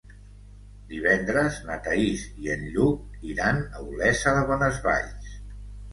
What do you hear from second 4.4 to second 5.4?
Bonesvalls.